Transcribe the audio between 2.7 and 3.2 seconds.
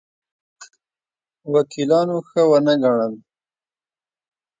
ګڼل.